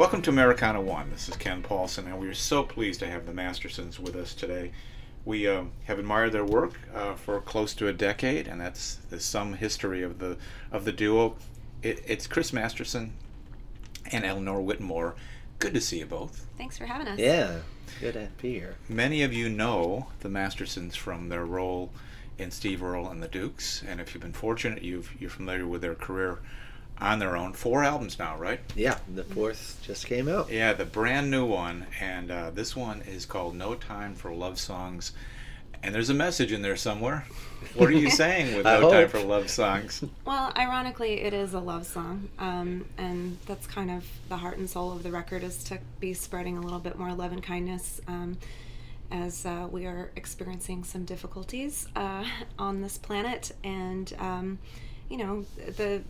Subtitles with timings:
[0.00, 1.10] Welcome to Americana One.
[1.10, 4.32] This is Ken Paulson, and we are so pleased to have the Mastersons with us
[4.32, 4.72] today.
[5.26, 9.20] We um, have admired their work uh, for close to a decade, and that's the
[9.20, 10.38] some history of the
[10.72, 11.36] of the duo.
[11.82, 13.12] It, it's Chris Masterson
[14.10, 15.16] and Eleanor Whitmore.
[15.58, 16.46] Good to see you both.
[16.56, 17.18] Thanks for having us.
[17.18, 17.58] Yeah,
[18.00, 18.76] good to be here.
[18.88, 21.90] Many of you know the Mastersons from their role
[22.38, 25.82] in Steve Earle and the Dukes, and if you've been fortunate, you've, you're familiar with
[25.82, 26.38] their career
[27.00, 27.52] on their own.
[27.52, 28.60] Four albums now, right?
[28.74, 30.50] Yeah, the fourth just came out.
[30.50, 34.58] Yeah, the brand new one, and uh, this one is called "No Time for Love
[34.58, 35.12] Songs."
[35.82, 37.24] And there's a message in there somewhere.
[37.74, 40.04] What are you saying with I "No Time for Love Songs"?
[40.24, 44.68] Well, ironically, it is a love song, um, and that's kind of the heart and
[44.68, 48.00] soul of the record is to be spreading a little bit more love and kindness
[48.08, 48.36] um,
[49.10, 52.24] as uh, we are experiencing some difficulties uh,
[52.58, 53.52] on this planet.
[53.64, 54.58] And um,
[55.08, 55.44] you know,
[55.76, 56.02] the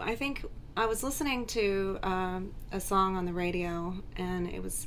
[0.00, 0.44] I think
[0.76, 4.86] I was listening to um, a song on the radio, and it was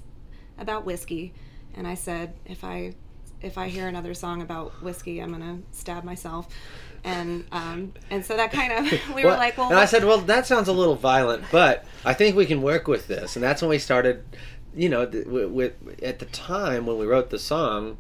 [0.58, 1.34] about whiskey,
[1.74, 2.94] and I said, if I
[3.42, 6.48] if I hear another song about whiskey, I'm gonna stab myself.
[7.04, 10.20] And um, and so that kind of we were like, well, and I said, well,
[10.22, 13.36] that sounds a little violent, but I think we can work with this.
[13.36, 14.24] And that's when we started.
[14.76, 17.98] You know, with, with at the time when we wrote the song,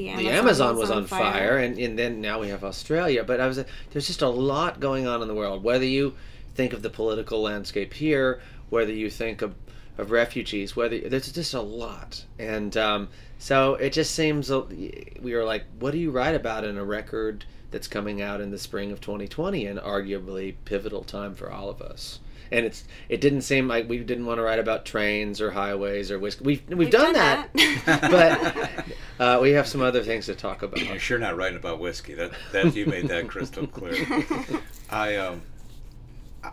[0.00, 3.24] the the Amazon was on fire, and, and then now we have Australia.
[3.24, 5.62] But I was there's just a lot going on in the world.
[5.62, 6.14] Whether you
[6.54, 9.54] think of the political landscape here, whether you think of,
[9.98, 15.44] of refugees, whether there's just a lot, and um, so it just seems we were
[15.44, 18.90] like, what do you write about in a record that's coming out in the spring
[18.92, 22.20] of 2020, and arguably pivotal time for all of us.
[22.52, 26.10] And it's it didn't seem like we didn't want to write about trains or highways
[26.10, 26.44] or whiskey.
[26.44, 28.86] We've we've, We've done, done that, that.
[29.18, 30.84] but uh, we have some other things to talk about.
[30.84, 32.14] You're sure not writing about whiskey.
[32.14, 33.94] That that you made that crystal clear.
[34.90, 35.42] I um,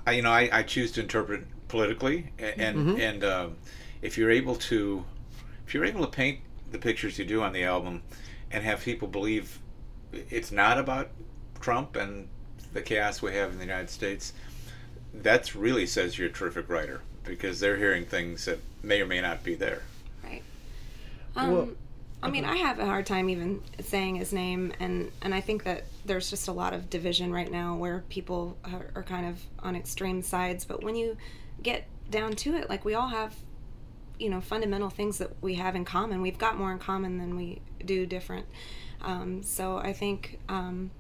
[0.06, 3.00] I you know I, I choose to interpret politically, a- and Mhm.
[3.00, 3.56] and um,
[4.02, 5.04] if you're able to,
[5.66, 6.40] if you're able to paint
[6.72, 8.04] the pictures you do on the album,
[8.52, 9.60] and have people believe
[10.14, 11.10] it's not about
[11.60, 12.28] Trump and
[12.74, 14.34] the chaos we have in the United States,
[15.14, 19.22] that's really says you're a terrific writer because they're hearing things that may or may
[19.22, 19.84] not be there.
[20.24, 20.44] Right.
[21.36, 21.70] Um, Well,
[22.24, 25.64] I mean, I have a hard time even saying his name, and and I think
[25.64, 29.42] that there's just a lot of division right now where people are, are kind of
[29.60, 30.66] on extreme sides.
[30.66, 31.18] But when you
[31.62, 33.36] get down to it, like we all have,
[34.20, 36.22] you know, fundamental things that we have in common.
[36.22, 38.48] We've got more in common than we do different.
[39.02, 40.40] Um, so I think.
[40.50, 40.92] Um,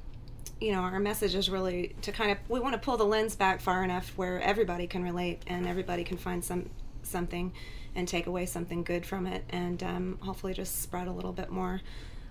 [0.59, 3.35] you know, our message is really to kind of we want to pull the lens
[3.35, 6.69] back far enough where everybody can relate and everybody can find some
[7.03, 7.53] something
[7.95, 11.49] and take away something good from it, and um, hopefully just spread a little bit
[11.49, 11.81] more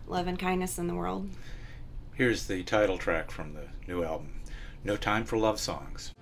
[0.07, 1.29] love and kindness in the world.
[2.15, 4.41] Here's the title track from the new album,
[4.85, 6.13] "No Time for Love Songs."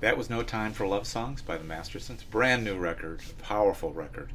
[0.00, 2.22] That was No Time for Love Songs by the Mastersons.
[2.22, 4.32] Brand new record, powerful record.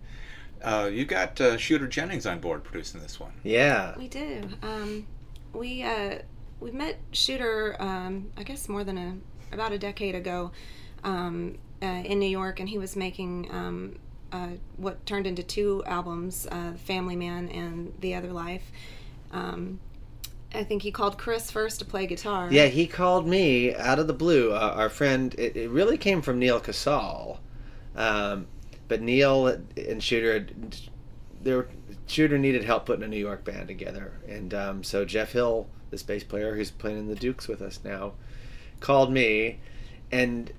[0.62, 3.34] Uh, you got uh, Shooter Jennings on board producing this one.
[3.44, 3.98] Yeah.
[3.98, 4.44] We do.
[4.62, 5.08] Um,
[5.54, 6.20] we uh,
[6.60, 9.18] we met Shooter, um, I guess, more than a
[9.54, 10.52] about a decade ago
[11.04, 14.00] um, uh, in New York, and he was making um,
[14.32, 18.72] uh, what turned into two albums, uh, Family Man and The Other Life.
[19.32, 19.80] Um,
[20.54, 22.48] I think he called Chris first to play guitar.
[22.52, 24.52] Yeah, he called me out of the blue.
[24.52, 27.40] Uh, our friend, it, it really came from Neal Casal,
[27.96, 28.48] um,
[28.88, 30.48] but Neal and Shooter,
[31.44, 31.68] were,
[32.08, 36.04] Shooter needed help putting a New York band together, and um, so Jeff Hill, this
[36.04, 38.14] bass player who's playing in the Dukes with us now,
[38.80, 39.60] called me,
[40.12, 40.52] and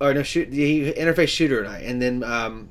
[0.00, 2.68] or no, shoot, he interfaced Shooter and I, and then um,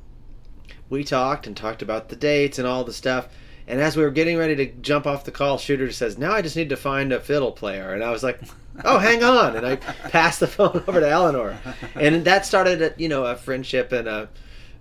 [0.90, 3.28] we talked and talked about the dates and all the stuff.
[3.68, 6.42] And as we were getting ready to jump off the call, Shooter says, "Now I
[6.42, 8.40] just need to find a fiddle player." And I was like,
[8.84, 9.76] "Oh, hang on!" And I
[10.10, 11.58] passed the phone over to Eleanor,
[11.96, 14.30] and that started, a, you know, a friendship and a,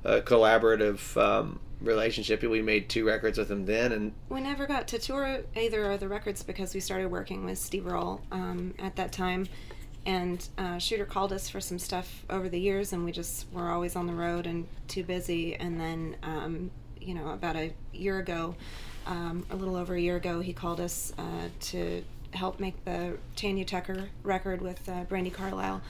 [0.04, 2.42] a collaborative um, relationship.
[2.42, 6.00] We made two records with him then, and We never got to tour either of
[6.00, 9.46] the records because we started working with Steve Earle um, at that time.
[10.06, 13.70] And uh, Shooter called us for some stuff over the years, and we just were
[13.70, 15.54] always on the road and too busy.
[15.54, 16.70] And then, um,
[17.04, 18.54] you know, about a year ago,
[19.06, 22.02] um, a little over a year ago, he called us uh, to
[22.32, 25.82] help make the Tanya Tucker record with uh, Brandi Carlile,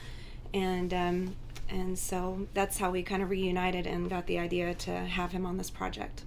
[0.53, 1.35] and um,
[1.69, 5.45] and so that's how we kind of reunited and got the idea to have him
[5.45, 6.23] on this project.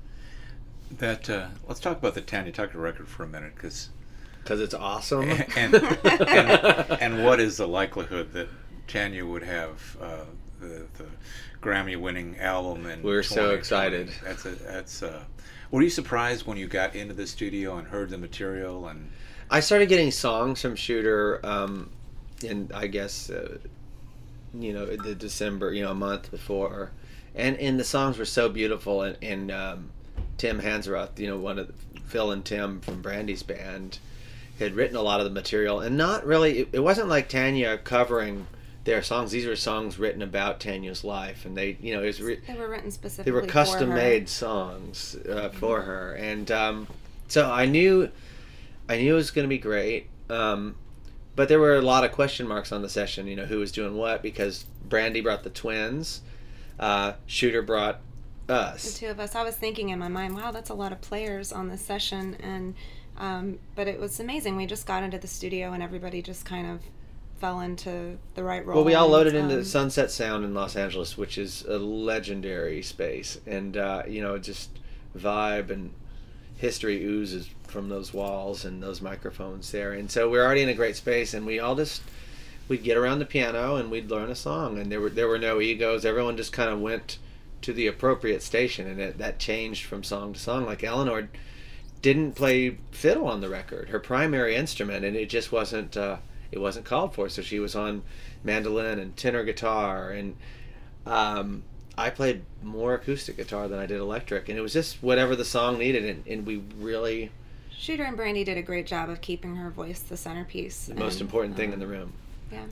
[0.91, 3.91] That uh, let's talk about the Tanya Tucker record for a minute, because
[4.43, 5.31] because it's awesome.
[5.57, 8.49] and, and and what is the likelihood that
[8.87, 10.25] Tanya would have uh,
[10.61, 11.07] the, the
[11.63, 12.87] Grammy-winning album?
[12.87, 14.11] And We're so excited.
[14.25, 15.03] That's a that's.
[15.03, 15.25] Uh,
[15.71, 19.11] were you surprised when you got into the studio and heard the material and?
[19.51, 21.91] I started getting songs from Shooter, um,
[22.43, 23.59] in I guess, uh,
[24.55, 26.91] you know, the December, you know, a month before,
[27.35, 29.91] and and the songs were so beautiful, and, and um,
[30.37, 33.99] Tim Hanseroth, you know, one of the, Phil and Tim from Brandi's band,
[34.59, 36.61] had written a lot of the material, and not really.
[36.61, 38.47] It, it wasn't like Tanya covering
[38.89, 39.31] their songs.
[39.31, 42.23] These were songs written about Tanya's life, and they, you know, it was.
[42.23, 43.31] Re- They were written specifically.
[43.31, 46.87] they were custom made songs uh, for her and um,
[47.29, 48.11] so i knew
[48.89, 50.75] i knew it was going to be great um,
[51.37, 53.71] but there were a lot of question marks on the session you know who was
[53.71, 56.23] doing what because brandi brought the twins
[56.81, 58.01] uh, shooter brought
[58.49, 58.93] us.
[58.93, 59.35] the two of us.
[59.35, 62.35] I was thinking in my mind, wow, that's a lot of players on this session,
[62.41, 62.75] and
[63.19, 64.57] um, but it was amazing.
[64.57, 66.81] We just got into the studio and everybody just kind of
[67.39, 68.77] fell into the right role.
[68.77, 72.83] well we all loaded into um, sunset sound in los angeles which is a legendary
[72.83, 73.41] space.
[73.47, 74.71] And uh, you know just
[75.17, 75.93] vibe and
[76.57, 79.93] history oozes from those walls and those microphones there.
[79.93, 82.03] And so we're already in a great space and we all just
[82.67, 84.79] we'd get around the piano and we'd learn a song.
[84.79, 86.05] And there were there were no egos.
[86.05, 87.19] Everyone just kind of went
[87.63, 90.67] to the appropriate station and it, that changed from song to song.
[90.67, 91.29] Like eleanor
[92.03, 96.17] didn't play fiddle on the record her primary instrument and it just wasn't uh,
[96.51, 98.03] it wasn't called for so she was on
[98.45, 100.37] mandolin and tenor guitar and
[101.07, 101.63] um,
[101.97, 105.45] I played more acoustic guitar than I did electric and it was just whatever the
[105.45, 107.31] song needed and, and we really
[107.71, 110.87] Shooter and Brandi did a great job of keeping her voice the centerpiece.
[110.87, 112.13] the most important thing in um, the room
[112.51, 112.65] Yeah.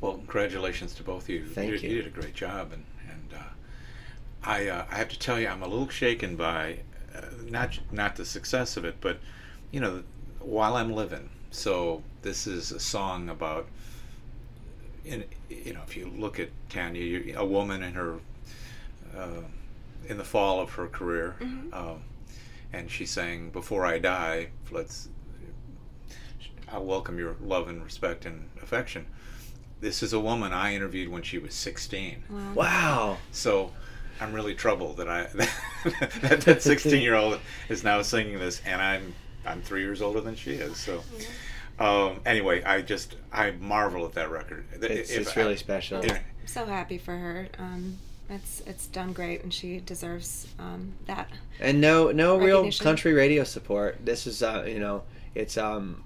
[0.00, 1.44] Well, congratulations to both of you.
[1.44, 1.90] Thank did, you.
[1.90, 3.42] You did a great job, and and uh,
[4.44, 6.80] I uh, I have to tell you, I'm a little shaken by
[7.14, 9.18] uh, not not the success of it, but
[9.72, 10.04] you know,
[10.40, 11.30] while I'm living.
[11.50, 13.66] So this is a song about.
[15.04, 18.16] In, you know, if you look at Tanya, you a woman in her,
[19.16, 19.40] uh,
[20.06, 21.72] in the fall of her career, Mhm.
[21.72, 22.02] um,
[22.74, 25.08] and she's saying, "Before I die, let's
[26.70, 29.06] I welcome your love and respect and affection.
[29.80, 32.24] This is a woman I interviewed when she was 16.
[32.28, 32.52] Wow.
[32.54, 33.72] wow So
[34.20, 35.22] I'm really troubled that I
[36.20, 39.14] that that 16 year old is now singing this, and I'm
[39.46, 40.76] I'm three years older than she is.
[40.76, 41.02] So
[41.78, 44.64] um, anyway, I just I marvel at that record.
[44.72, 46.14] it's, If it's I- really special Yeah.
[46.14, 47.48] I'm so happy for her.
[47.58, 47.98] Um,
[48.30, 51.28] it's it's done great, and she deserves um, that.
[51.60, 55.02] and no no real country radio support this is uh you know
[55.34, 56.02] it's um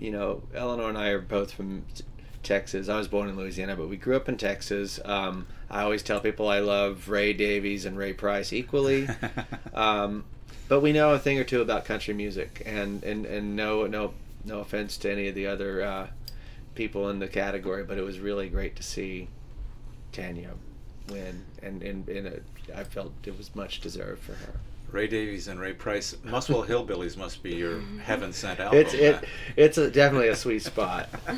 [0.00, 1.84] you know eleanor and i are both from
[2.42, 6.02] texas i was born in louisiana but we grew up in texas um i always
[6.02, 9.06] tell people i love ray davies and ray price equally
[9.74, 10.24] um
[10.68, 14.12] but we know a thing or two about country music and and and no no
[14.44, 16.06] no offense to any of the other uh
[16.74, 19.28] people in the category but it was really great to see
[20.12, 20.50] tanya
[21.08, 24.54] win and and, and it, i felt it was much deserved for her
[24.90, 28.78] Ray Davies and Ray Price, Muswell Hillbillies must be your heaven sent album.
[28.78, 29.24] It's it.
[29.56, 31.08] It's a, definitely a sweet spot.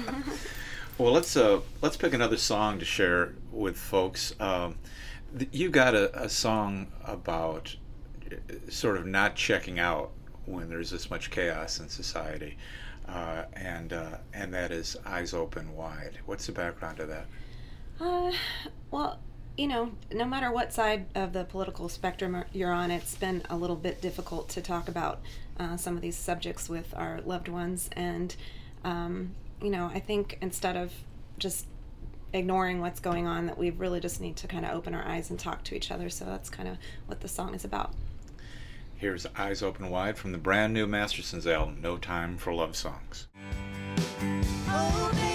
[0.99, 4.35] Well, let's uh, let's pick another song to share with folks.
[4.41, 4.77] Um,
[5.39, 7.77] th- you got a, a song about
[8.33, 8.37] uh,
[8.71, 10.13] sort of not checking out
[10.47, 12.57] when there's this much chaos in society,
[13.09, 17.27] uh, and uh, and that is "Eyes Open Wide." What's the background to that?
[18.01, 18.33] Uh,
[18.91, 19.19] well,
[19.57, 23.57] you know, no matter what side of the political spectrum you're on, it's been a
[23.57, 25.21] little bit difficult to talk about
[25.59, 27.89] uh, some of these subjects with our loved ones.
[27.93, 28.37] And,
[28.85, 30.93] um, you know, I think instead of
[31.39, 31.67] just
[32.35, 35.31] ignoring what's going on, that we really just need to kind of open our eyes
[35.31, 36.11] and talk to each other.
[36.11, 37.95] So that's kind of what the song is about.
[38.99, 43.29] Here's "Eyes Open Wide" from the brand new Mastersons album, "No Time for Love Songs."
[44.69, 45.25] Oh,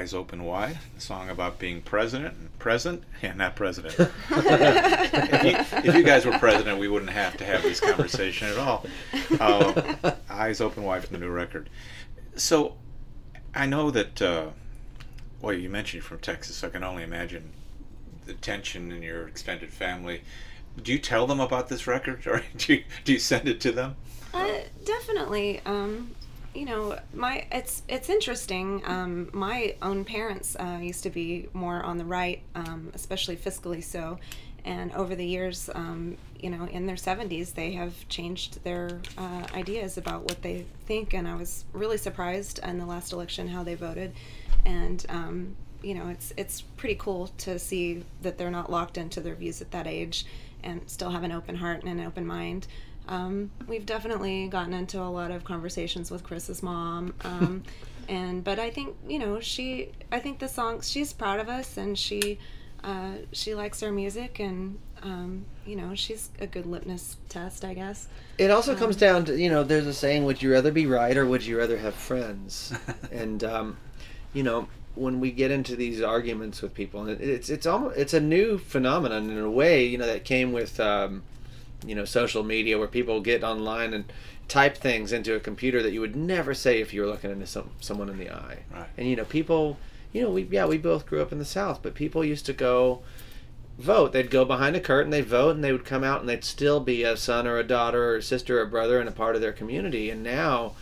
[0.00, 3.04] Eyes Open Wide, a song about being president and present.
[3.22, 3.94] Yeah, not president.
[4.30, 8.56] if, you, if you guys were president, we wouldn't have to have this conversation at
[8.56, 8.86] all.
[9.38, 11.68] Uh, Eyes Open Wide from the new record.
[12.34, 12.76] So
[13.54, 14.46] I know that, uh,
[15.42, 17.50] well, you mentioned you're from Texas, so I can only imagine
[18.24, 20.22] the tension in your extended family.
[20.82, 23.70] Do you tell them about this record, or do you, do you send it to
[23.70, 23.96] them?
[24.32, 25.60] Uh, definitely.
[25.66, 26.12] Um,
[26.54, 28.82] you know, my it's it's interesting.
[28.84, 33.82] Um, my own parents uh, used to be more on the right, um, especially fiscally
[33.84, 34.18] so,
[34.64, 39.46] and over the years, um, you know, in their seventies, they have changed their uh,
[39.54, 43.62] ideas about what they think, and I was really surprised in the last election how
[43.62, 44.12] they voted,
[44.64, 49.20] and um, you know, it's it's pretty cool to see that they're not locked into
[49.20, 50.26] their views at that age,
[50.64, 52.66] and still have an open heart and an open mind.
[53.10, 57.12] Um, we've definitely gotten into a lot of conversations with Chris's mom.
[57.24, 57.64] Um,
[58.08, 61.76] and but I think you know she I think the song she's proud of us
[61.76, 62.38] and she
[62.82, 67.74] uh, she likes our music and um, you know she's a good litmus test I
[67.74, 68.08] guess.
[68.38, 71.16] It also comes down to you know there's a saying would you rather be right
[71.16, 72.72] or would you rather have friends
[73.12, 73.76] and um,
[74.32, 78.14] you know when we get into these arguments with people and it's it's almost it's
[78.14, 81.22] a new phenomenon in a way you know that came with um,
[81.86, 84.12] you know social media where people get online and
[84.48, 87.46] type things into a computer that you would never say if you were looking into
[87.46, 88.58] some someone in the eye.
[88.72, 88.88] Right.
[88.96, 89.78] and you know people
[90.12, 92.52] you know we yeah we both grew up in the south but people used to
[92.52, 93.00] go
[93.78, 94.12] vote.
[94.12, 96.80] They'd go behind a curtain they'd vote and they would come out and they'd still
[96.80, 99.34] be a son or a daughter or a sister or a brother and a part
[99.34, 100.10] of their community.
[100.10, 100.74] And now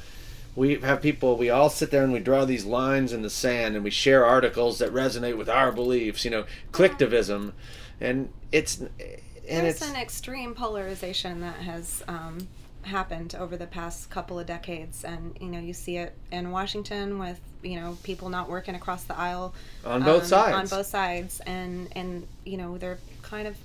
[0.59, 3.77] we have people we all sit there and we draw these lines in the sand
[3.77, 7.53] and we share articles that resonate with our beliefs you know clicktivism
[8.01, 8.83] and it's
[9.49, 12.47] and There's it's an extreme polarization that has um,
[12.83, 17.19] happened over the past couple of decades, and you know you see it in Washington
[17.19, 20.73] with you know people not working across the aisle on both um, sides.
[20.73, 23.57] on both sides, and and you know they're kind of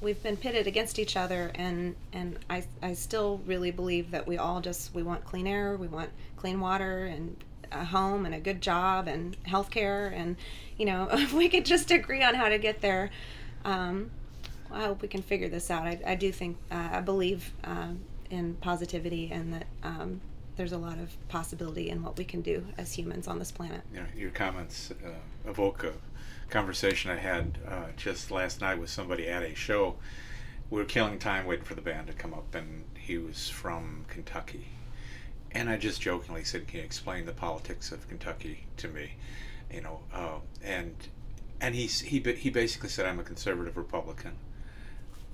[0.00, 4.38] we've been pitted against each other, and and I I still really believe that we
[4.38, 7.36] all just we want clean air, we want clean water, and
[7.72, 10.34] a home and a good job and health care and
[10.76, 13.10] you know if we could just agree on how to get there.
[13.64, 14.10] Um,
[14.72, 15.86] I hope we can figure this out.
[15.86, 18.00] I, I do think, uh, I believe um,
[18.30, 20.20] in positivity and that um,
[20.56, 23.82] there's a lot of possibility in what we can do as humans on this planet.
[23.92, 25.92] you know, your comments uh, evoke a
[26.50, 29.96] conversation I had uh, just last night with somebody at a show.
[30.68, 34.04] We were killing time waiting for the band to come up, and he was from
[34.08, 34.68] Kentucky.
[35.52, 39.12] And I just jokingly said, "Can you explain the politics of Kentucky to me?"
[39.72, 40.94] You know, uh, and
[41.60, 44.36] and he he he basically said, "I'm a conservative Republican,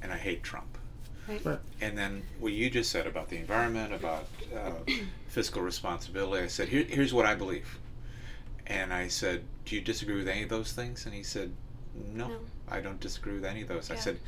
[0.02, 0.76] and I hate Trump."
[1.28, 1.44] Right?
[1.44, 1.58] Right.
[1.80, 4.92] And then what you just said about the environment, about uh,
[5.28, 7.78] fiscal responsibility, I said, Here, here's what I believe.
[8.66, 11.04] And I said, Do you disagree with any of those things?
[11.06, 11.52] And he said,
[12.12, 12.36] No, No.
[12.68, 13.90] I don't disagree with any of those.
[13.90, 14.18] I said,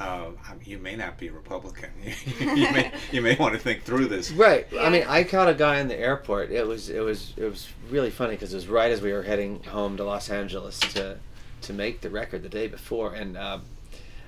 [0.00, 0.30] uh,
[0.64, 1.90] You may not be a Republican.
[2.40, 4.32] you, may, you may want to think through this.
[4.32, 4.66] Right.
[4.80, 6.50] I mean, I caught a guy in the airport.
[6.50, 9.22] It was it was it was really funny because it was right as we were
[9.22, 11.18] heading home to Los Angeles to
[11.62, 13.62] to make the record the day before, and um,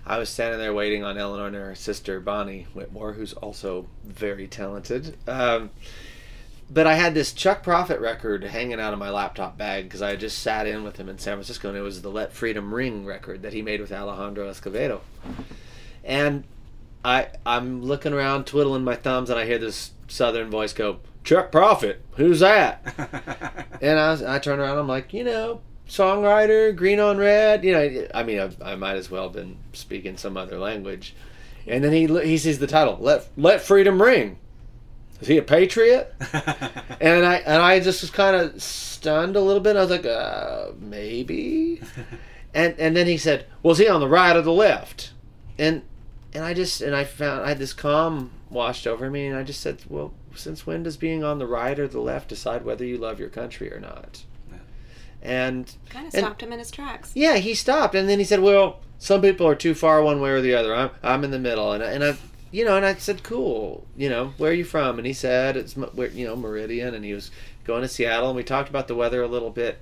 [0.06, 4.46] I was standing there waiting on Eleanor and her sister Bonnie Whitmore, who's also very
[4.46, 5.16] talented.
[5.26, 5.70] Um,
[6.70, 10.10] but I had this Chuck Prophet record hanging out of my laptop bag because I
[10.10, 12.72] had just sat in with him in San Francisco, and it was the Let Freedom
[12.72, 15.00] Ring record that he made with Alejandro Escovedo.
[16.04, 16.44] And
[17.04, 21.50] I I'm looking around, twiddling my thumbs, and I hear this southern voice go, "Chuck
[21.50, 22.82] Prophet, who's that?"
[23.80, 27.64] and I was, I turn around, I'm like, you know, songwriter, Green on Red.
[27.64, 31.14] You know, I mean, I, I might as well have been speaking some other language.
[31.66, 34.38] And then he he sees the title, "Let Let Freedom Ring."
[35.20, 36.14] Is he a patriot?
[36.98, 39.76] And I and I just was kind of stunned a little bit.
[39.76, 41.80] I was like, uh, maybe.
[42.54, 45.12] And and then he said, "Well, is he on the right or the left?"
[45.58, 45.82] And
[46.32, 49.42] and I just and I found I had this calm washed over me, and I
[49.42, 52.82] just said, "Well, since when does being on the right or the left decide whether
[52.82, 54.24] you love your country or not?"
[55.26, 55.46] Yeah.
[55.48, 57.10] And Kind of And- stopped him in his tracks.
[57.14, 60.30] yeah, he stopped, and then he said, "Well, some people are too far one way
[60.30, 60.74] or the other.
[60.74, 62.16] I'm I'm in the middle." And I- and I,
[62.50, 65.56] you know, and I said, "Cool, you know, where are you from?" And he said,
[65.56, 67.30] "It's you know Meridian," and he was
[67.64, 69.78] going to Seattle, and we talked about the weather a little bit,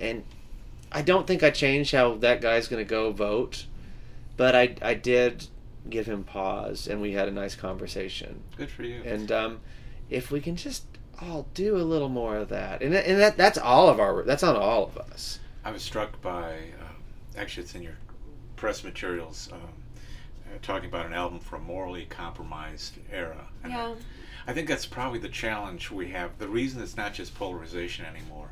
[0.00, 0.24] and
[0.90, 3.66] I don't think I changed how that guy's going to go vote,
[4.36, 5.46] but I I did
[5.90, 9.02] give him pause, and we had a nice conversation, Good for you.
[9.04, 9.60] and um,
[10.10, 10.84] if we can just
[11.20, 14.42] all do a little more of that, and and that that's all of our that's
[14.42, 15.38] on all of us.
[15.64, 17.96] I was struck by, uh, actually, it's in your
[18.56, 19.60] press materials, um,
[20.46, 23.48] uh, talking about an album from a morally compromised era.
[23.62, 23.94] And Yeah.
[24.46, 26.38] I think that's probably the challenge we have.
[26.38, 28.48] The reason it's not just polarization anymore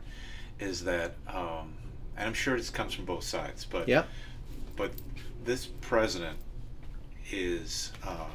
[0.61, 1.75] is that, um,
[2.17, 4.05] and I'm sure this comes from both sides, but Yeah.
[4.77, 4.93] but
[5.45, 6.39] this president
[7.31, 8.27] is uh,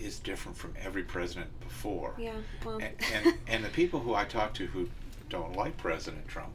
[0.00, 2.14] is different from every president before.
[2.18, 2.32] Yeah.
[2.64, 2.78] Well.
[2.78, 4.88] And, and and the people who I talk to who
[5.28, 6.54] don't like President Trump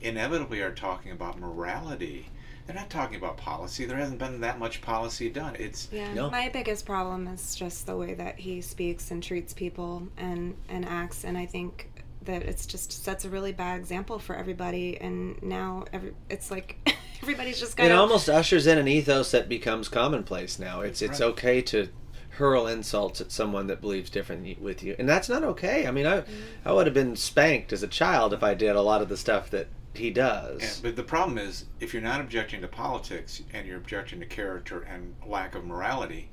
[0.00, 2.26] inevitably are talking about morality.
[2.66, 3.84] They're not talking about policy.
[3.84, 5.54] There hasn't been that much policy done.
[5.58, 6.30] It's Yeah, No.
[6.30, 10.84] my biggest problem is just the way that he speaks and treats people and and
[10.86, 11.90] acts, and I think
[12.22, 14.98] that it's just sets a really bad example for everybody.
[14.98, 16.76] And now every it's like
[17.22, 20.80] everybody's just It kind of almost ushers in an ethos that becomes commonplace now.
[20.80, 21.26] It's it's Right.
[21.28, 21.88] okay to
[22.34, 25.86] hurl insults at someone that believes different with you, and that's not okay.
[25.86, 26.24] I mean, I
[26.64, 29.16] I would have been spanked as a child if I did a lot of the
[29.16, 30.60] stuff that he does.
[30.62, 34.26] Yeah, but the problem is, if you're not objecting to politics and you're objecting to
[34.26, 36.28] character and lack of morality,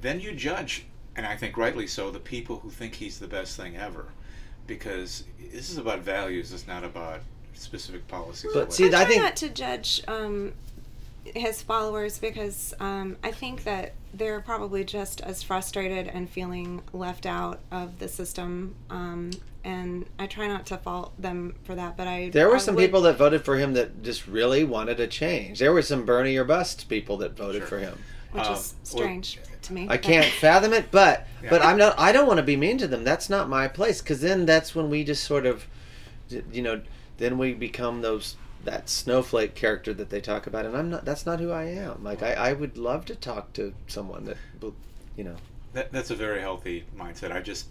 [0.00, 3.56] then you judge, and I think rightly so, the people who think he's the best
[3.56, 4.08] thing ever,
[4.66, 6.52] because this is about values.
[6.52, 7.20] It's not about
[7.54, 8.50] specific policies.
[8.52, 9.02] But see, I.
[9.02, 10.52] I think- not to judge um,
[11.24, 17.26] his followers because um, I think that they're probably just as frustrated and feeling left
[17.26, 18.74] out of the system.
[18.90, 19.30] Um,
[19.64, 21.96] and I try not to fault them for that.
[21.96, 24.62] But I There were I some would- people that voted for him that just really
[24.64, 25.58] wanted a change.
[25.58, 27.68] There were some Bernie or bust people that voted Sure.
[27.68, 27.98] for him.
[28.32, 29.86] which Um, is well, strange to me.
[29.88, 31.94] I can't fathom it, but but I'm not.
[31.96, 33.04] I don't want to be mean to them.
[33.04, 34.02] That's not my place.
[34.02, 35.66] Because then that's when we just sort of,
[36.52, 36.82] you know,
[37.18, 41.04] then we become those that snowflake character that they talk about, and I'm not.
[41.04, 42.02] That's not who I am.
[42.02, 44.36] Like I, I would love to talk to someone that,
[45.16, 45.36] you know.
[45.72, 47.32] That, that's a very healthy mindset.
[47.32, 47.66] I just,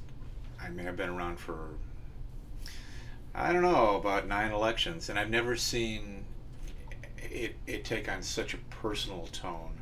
[0.61, 1.69] I mean, I've been around for,
[3.33, 6.25] I don't know, about nine elections, and I've never seen
[7.17, 9.81] it, it take on such a personal tone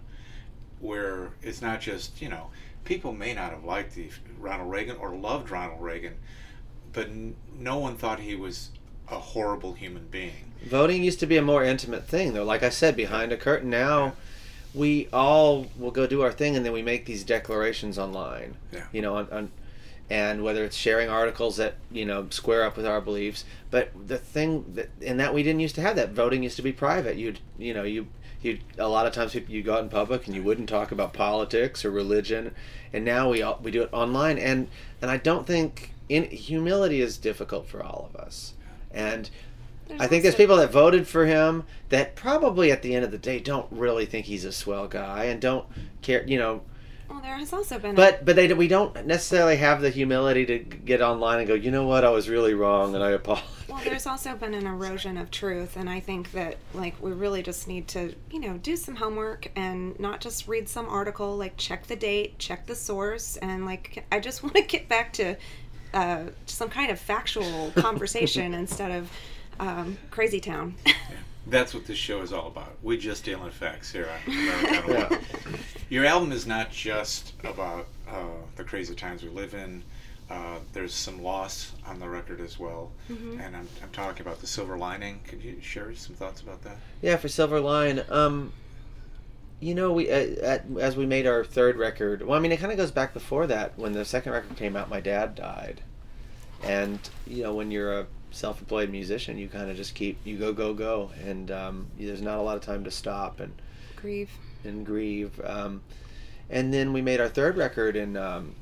[0.80, 2.50] where it's not just, you know,
[2.84, 6.16] people may not have liked the Ronald Reagan or loved Ronald Reagan,
[6.94, 7.10] but
[7.58, 8.70] no one thought he was
[9.12, 10.54] a horrible human being.
[10.64, 12.44] Voting used to be a more intimate thing, though.
[12.44, 13.70] Like I said, behind a curtain.
[13.70, 14.14] Now,
[14.74, 18.56] we all will go do our thing, and then we make these declarations online.
[18.72, 18.86] Yeah.
[18.92, 19.52] You know, on, on
[20.12, 23.46] and whether it's sharing articles that you know square up with our beliefs.
[23.70, 26.62] But the thing that and that we didn't used to have that voting used to
[26.62, 27.16] be private.
[27.16, 28.08] You'd you know you
[28.42, 31.14] you a lot of times you go out in public and you wouldn't talk about
[31.14, 32.54] politics or religion,
[32.92, 34.38] and now we all, we do it online.
[34.38, 34.68] And
[35.02, 38.54] and I don't think in humility is difficult for all of us.
[38.94, 39.30] And
[40.00, 43.18] I think there's people that voted for him that probably at the end of the
[43.18, 45.66] day don't really think he's a swell guy and don't
[46.02, 46.62] care, you know.
[47.10, 47.92] Well, there has also been.
[47.92, 51.54] a- But but they we don't necessarily have the humility to get online and go,
[51.56, 53.48] you know what, I was really wrong and I apologize.
[53.68, 57.42] Well, there's also been an erosion of truth, and I think that like we really
[57.44, 61.36] just need to, you know, do some homework and not just read some article.
[61.36, 65.12] Like check the date, check the source, and like I just want to get back
[65.14, 65.36] to
[65.94, 69.12] uh, some kind of factual conversation instead of
[69.60, 70.76] um, crazy town.
[71.48, 72.78] That's what this show is all about.
[72.84, 75.18] We just deal in facts here on Yeah.
[75.90, 78.24] Your album is not just about uh,
[78.56, 79.84] the crazy times we live in.
[80.30, 83.42] Uh, there's some loss on the record as well, Mm-hmm.
[83.42, 85.20] and I'm, I'm talking about the silver lining.
[85.28, 86.78] Could you share some thoughts about that?
[87.02, 88.54] Yeah, for Silver Line, um,
[89.62, 92.24] you know, we uh, at, as we made our third record.
[92.24, 93.78] Well, I mean, it kind of goes back before that.
[93.78, 95.82] When the second record came out, my dad died,
[96.64, 100.52] and you know, when you're a self-employed musician, you kind of just keep you go
[100.52, 103.54] go go, and um, there's not a lot of time to stop and
[103.96, 104.32] Grieve.
[104.64, 105.40] and grieve.
[105.44, 105.84] Um,
[106.50, 108.56] and then we made our third record, and um,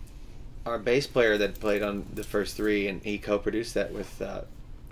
[0.65, 4.41] our bass player that played on the first three, and he co-produced that with uh,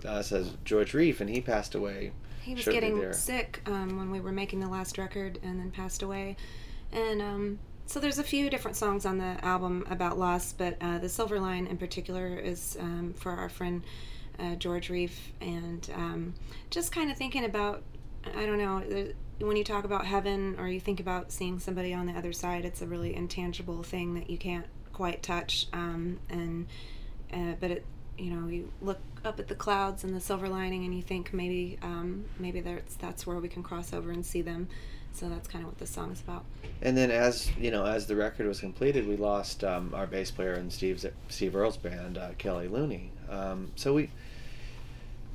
[0.07, 2.11] us as George Reiff, and he passed away.
[2.41, 3.13] He was getting there.
[3.13, 6.37] sick um, when we were making the last record and then passed away.
[6.93, 10.97] And um, so there's a few different songs on the album about loss, but uh,
[10.99, 13.83] the Silver Line in particular is um, for our friend
[14.39, 15.11] uh, George Reiff.
[15.41, 16.33] And um,
[16.69, 17.83] just kind of thinking about,
[18.35, 22.05] I don't know, when you talk about heaven or you think about seeing somebody on
[22.05, 25.67] the other side, it's a really intangible thing that you can't quite touch.
[25.73, 26.67] Um, and
[27.31, 27.85] uh, but it
[28.17, 31.33] you know you look up at the clouds and the silver lining and you think
[31.33, 34.67] maybe um, maybe that's that's where we can cross over and see them.
[35.13, 36.45] So that's kind of what this song is about.
[36.81, 40.29] And then, as you know, as the record was completed, we lost um, our bass
[40.29, 43.11] player in Steve's Steve Earle's band, uh, Kelly Looney.
[43.29, 44.11] Um, so we,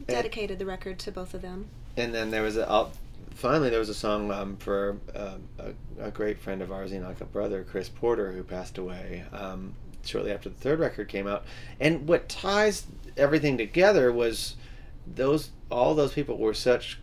[0.06, 1.66] dedicated the record to both of them.
[1.96, 2.90] And then there was a uh,
[3.34, 7.20] finally there was a song um, for uh, a, a great friend of ours, Enoch,
[7.20, 9.24] a brother Chris Porter, who passed away.
[9.32, 11.44] Um, shortly after the third record came out.
[11.80, 12.86] And what ties
[13.16, 14.56] everything together was
[15.06, 16.98] those all those people were such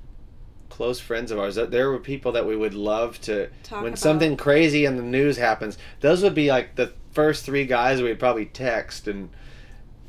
[0.70, 1.56] close friends of ours.
[1.56, 4.00] That There were people that we would love to Talk when about.
[4.00, 5.78] something crazy in the news happens.
[6.02, 9.30] Those would be like the first three guys we'd probably text and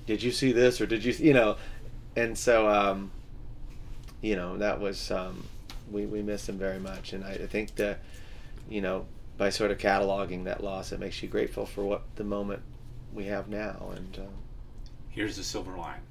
[0.07, 1.57] did you see this or did you you know
[2.15, 3.11] and so um,
[4.21, 5.45] you know that was um,
[5.91, 8.01] we we miss him very much, and I, I think that
[8.69, 9.07] you know
[9.39, 12.63] by sort of cataloging that loss, it makes you grateful for what the moment
[13.13, 14.19] we have now, and.
[14.19, 14.31] Uh,
[15.09, 16.03] Here's the silver line.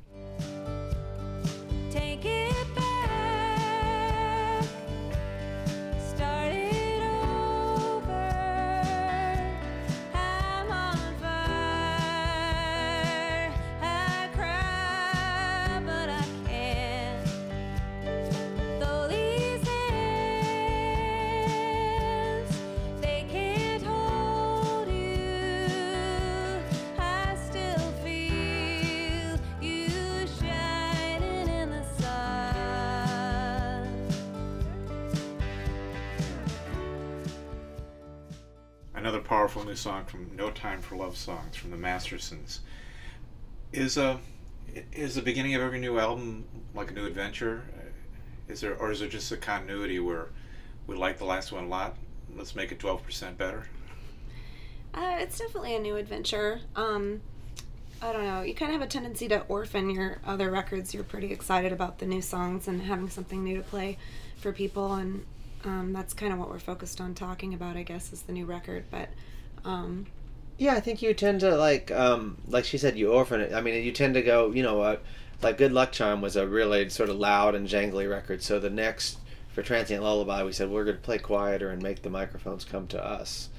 [39.65, 42.59] New song from No Time for Love Songs from the Mastersons.
[43.71, 44.19] Is a
[44.91, 47.63] is the beginning of every new album like a new adventure?
[47.77, 50.29] Uh, Is there or is there just a continuity where
[50.87, 51.95] we like the last one a lot?
[52.35, 53.67] Let's make it twelve percent better.
[54.93, 56.61] Uh, it's definitely a new adventure.
[56.75, 57.21] Um,
[58.01, 58.41] I don't know.
[58.41, 60.93] You kind of have a tendency to orphan your other records.
[60.95, 63.97] You're pretty excited about the new songs and having something new to play
[64.37, 65.25] for people, and
[65.63, 68.45] um, that's kind of what we're focused on talking about, I guess, is the new
[68.45, 68.85] record.
[68.89, 69.09] But
[69.65, 70.07] um,
[70.57, 73.53] Yeah, I think you tend to like, um, like she said, you orphan it.
[73.53, 74.97] I mean, you tend to go, you know, uh,
[75.41, 78.43] like Good Luck Charm was a really sort of loud and jangly record.
[78.43, 79.19] So the next
[79.49, 82.87] for Transient Lullaby, we said we're going to play quieter and make the microphones come
[82.87, 83.49] to us.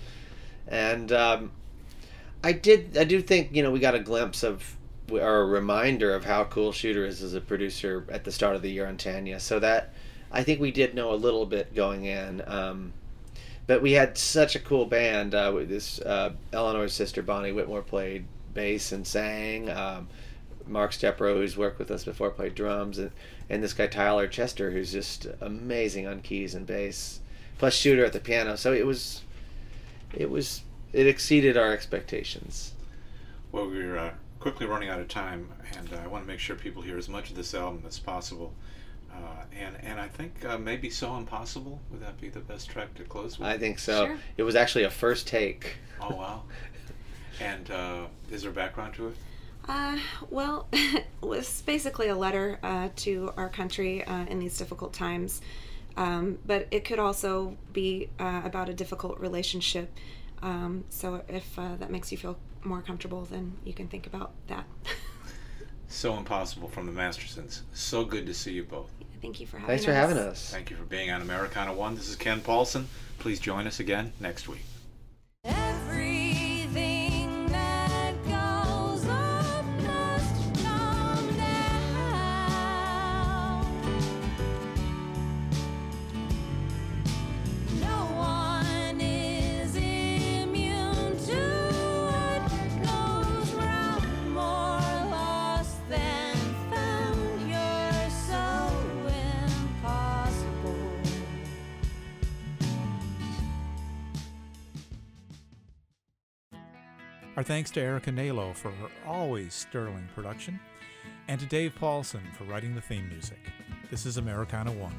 [0.69, 1.53] And um,
[2.45, 4.77] I did, I do think, you know, we got a glimpse of
[5.11, 8.63] or a reminder of how cool Shooter is as a producer at the start of
[8.63, 9.41] the year on Tanya.
[9.41, 9.93] So that
[10.31, 12.43] I think we did know a little bit going in.
[12.47, 12.93] Um,
[13.67, 15.35] but we had such a cool band.
[15.35, 19.71] Uh, with this uh, Eleanor's sister Bonnie Whitmore played bass and sang.
[19.71, 20.09] Um,
[20.67, 23.11] Mark Stepro, who's worked with us before, played drums, and,
[23.49, 27.21] and this guy Tyler Chester, who's just amazing on keys and bass,
[27.59, 28.57] plus Shooter at the piano.
[28.57, 29.23] So it was,
[30.15, 32.75] it was, it exceeded our expectations.
[33.51, 36.83] Well, we're uh, quickly running out of time, and I want to make sure people
[36.83, 38.53] hear as much of this album as possible.
[39.21, 42.95] Uh, and and I think uh, maybe "So Impossible" would that be the best track
[42.95, 43.49] to close with?
[43.49, 44.07] I think so.
[44.07, 44.19] Sure.
[44.37, 45.77] It was actually a first take.
[46.01, 46.43] Oh wow!
[47.41, 49.17] And uh, is there background to it?
[49.67, 49.97] Uh,
[50.29, 55.41] well, it was basically a letter uh, to our country uh, in these difficult times.
[55.97, 59.91] Um, but it could also be uh, about a difficult relationship.
[60.43, 64.33] Um, so if uh, that makes you feel more comfortable, then you can think about
[64.49, 64.65] that.
[65.93, 67.63] So Impossible from the Mastersons.
[67.73, 68.91] So good to see you both.
[69.21, 69.87] Thank you for having Thanks us.
[69.87, 70.51] for having us.
[70.51, 71.95] Thank you for being on Americana One.
[71.95, 72.89] This is Ken Paulson.
[73.19, 74.63] Please join us again next week.
[107.41, 110.61] Our thanks to Erica Nalo for her always sterling production,
[111.27, 113.39] and to Dave Paulson for writing the theme music.
[113.91, 114.93] This is Americana One.